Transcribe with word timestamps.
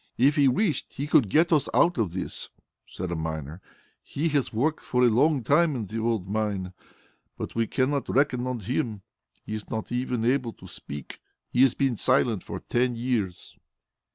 "If 0.17 0.35
he 0.35 0.47
wished, 0.47 0.93
he 0.95 1.05
could 1.05 1.29
get 1.29 1.53
us 1.53 1.69
out 1.75 1.99
of 1.99 2.13
this," 2.13 2.49
said 2.87 3.11
a 3.11 3.15
miner. 3.15 3.61
"He 4.01 4.31
worked 4.51 4.79
for 4.81 5.03
a 5.03 5.09
long 5.09 5.43
time 5.43 5.75
in 5.75 5.85
the 5.85 5.99
old 5.99 6.27
mine. 6.27 6.73
But 7.37 7.53
we 7.53 7.67
cannot 7.67 8.09
reckon 8.09 8.47
on 8.47 8.61
him; 8.61 9.03
he 9.45 9.53
is 9.53 9.69
not 9.69 9.91
even 9.91 10.25
able 10.25 10.53
to 10.53 10.65
speak. 10.67 11.19
He 11.51 11.61
has 11.61 11.75
been 11.75 11.97
silent 11.97 12.43
for 12.43 12.61
ten 12.61 12.95
years." 12.95 13.55